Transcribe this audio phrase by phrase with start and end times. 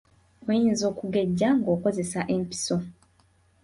[0.47, 2.77] Oyinza okugejja ng’okozesa empiso.